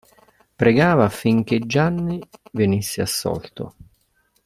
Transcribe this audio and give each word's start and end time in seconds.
Pregava 0.57 1.03
affinché 1.05 1.59
Gianni 1.59 2.19
venisse 2.53 3.03
assolto. 3.03 3.75